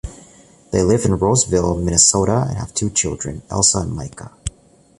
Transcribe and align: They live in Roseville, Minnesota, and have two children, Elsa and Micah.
They 0.71 0.81
live 0.81 1.05
in 1.05 1.19
Roseville, 1.19 1.77
Minnesota, 1.77 2.47
and 2.49 2.57
have 2.57 2.73
two 2.73 2.89
children, 2.89 3.43
Elsa 3.51 3.81
and 3.81 3.91
Micah. 3.95 4.31